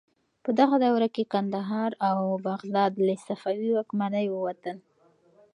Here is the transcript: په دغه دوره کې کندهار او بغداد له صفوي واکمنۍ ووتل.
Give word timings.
په 0.43 0.49
دغه 0.59 0.75
دوره 0.85 1.07
کې 1.15 1.29
کندهار 1.33 1.91
او 2.09 2.17
بغداد 2.47 2.93
له 3.07 3.13
صفوي 3.27 3.69
واکمنۍ 3.73 4.25
ووتل. 4.29 4.77